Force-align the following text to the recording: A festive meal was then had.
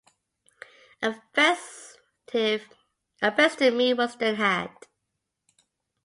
A 1.03 1.13
festive 1.35 2.65
meal 3.75 3.97
was 3.97 4.15
then 4.15 4.33
had. 4.33 4.71